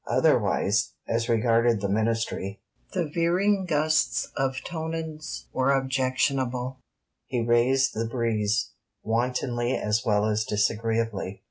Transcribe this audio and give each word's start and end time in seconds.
Otherwise, 0.07 0.93
as 1.07 1.29
regarded 1.29 1.79
the 1.79 1.87
Ministry, 1.87 2.59
the 2.93 3.07
veering 3.13 3.65
gusts 3.67 4.31
of 4.35 4.55
Tonans 4.65 5.45
were 5.53 5.71
objectionable: 5.71 6.79
he 7.27 7.39
'raised 7.45 7.93
the 7.93 8.07
breeze' 8.09 8.71
wantonly 9.03 9.77
as 9.77 10.01
well 10.03 10.25
as 10.25 10.43
disagreeably. 10.45 11.39